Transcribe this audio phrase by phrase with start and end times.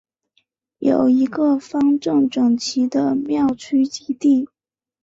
[0.79, 4.49] 有一个方正整齐的庙区基地。